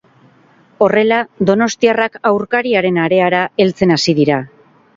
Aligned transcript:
Horrela, 0.85 1.19
donostiarrak 1.49 2.17
aurkariaren 2.31 2.99
areara 3.05 3.45
heltzen 3.67 3.97
hasi 3.99 4.21
dira. 4.25 4.43